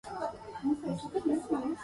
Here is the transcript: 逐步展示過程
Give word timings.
逐步展示過程 0.63 1.77